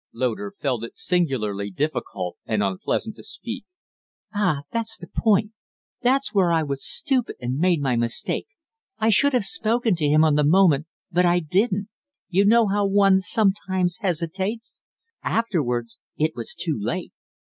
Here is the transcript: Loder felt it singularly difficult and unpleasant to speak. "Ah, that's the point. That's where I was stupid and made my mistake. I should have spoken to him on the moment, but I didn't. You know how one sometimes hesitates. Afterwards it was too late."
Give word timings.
Loder 0.13 0.55
felt 0.59 0.83
it 0.83 0.97
singularly 0.97 1.69
difficult 1.69 2.35
and 2.47 2.63
unpleasant 2.63 3.15
to 3.17 3.23
speak. 3.23 3.65
"Ah, 4.33 4.63
that's 4.73 4.97
the 4.97 5.05
point. 5.05 5.51
That's 6.01 6.33
where 6.33 6.51
I 6.51 6.63
was 6.63 6.83
stupid 6.83 7.35
and 7.39 7.59
made 7.59 7.79
my 7.83 7.95
mistake. 7.95 8.47
I 8.97 9.09
should 9.11 9.33
have 9.33 9.45
spoken 9.45 9.93
to 9.97 10.07
him 10.07 10.23
on 10.23 10.33
the 10.33 10.43
moment, 10.43 10.87
but 11.11 11.27
I 11.27 11.39
didn't. 11.39 11.89
You 12.29 12.45
know 12.45 12.65
how 12.65 12.87
one 12.87 13.19
sometimes 13.19 13.99
hesitates. 14.01 14.79
Afterwards 15.23 15.99
it 16.17 16.31
was 16.35 16.55
too 16.55 16.75
late." 16.81 17.11